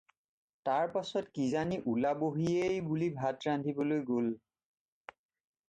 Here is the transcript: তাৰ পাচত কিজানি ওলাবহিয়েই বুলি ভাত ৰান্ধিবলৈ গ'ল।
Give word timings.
তাৰ 0.69 0.87
পাচত 0.95 1.29
কিজানি 1.35 1.77
ওলাবহিয়েই 1.91 2.81
বুলি 2.89 3.11
ভাত 3.21 3.47
ৰান্ধিবলৈ 3.47 4.03
গ'ল। 4.11 4.33